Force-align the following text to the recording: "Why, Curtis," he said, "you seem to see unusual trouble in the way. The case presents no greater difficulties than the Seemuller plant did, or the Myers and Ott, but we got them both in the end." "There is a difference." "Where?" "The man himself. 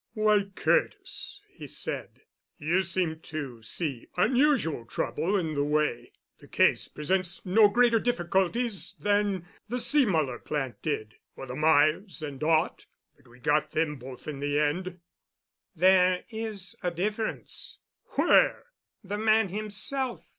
"Why, 0.15 0.45
Curtis," 0.55 1.41
he 1.47 1.67
said, 1.67 2.21
"you 2.57 2.81
seem 2.81 3.19
to 3.19 3.61
see 3.61 4.07
unusual 4.17 4.83
trouble 4.83 5.37
in 5.37 5.53
the 5.53 5.63
way. 5.63 6.11
The 6.39 6.47
case 6.47 6.87
presents 6.87 7.45
no 7.45 7.67
greater 7.67 7.99
difficulties 7.99 8.93
than 8.99 9.45
the 9.69 9.77
Seemuller 9.79 10.39
plant 10.39 10.81
did, 10.81 11.17
or 11.35 11.45
the 11.45 11.55
Myers 11.55 12.23
and 12.23 12.41
Ott, 12.43 12.87
but 13.15 13.27
we 13.27 13.37
got 13.39 13.69
them 13.73 13.97
both 13.97 14.27
in 14.27 14.39
the 14.39 14.59
end." 14.59 14.99
"There 15.75 16.23
is 16.31 16.75
a 16.81 16.89
difference." 16.89 17.77
"Where?" 18.15 18.71
"The 19.03 19.19
man 19.19 19.49
himself. 19.49 20.25